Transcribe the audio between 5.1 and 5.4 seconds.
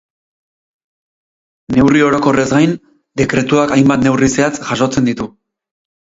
ditu.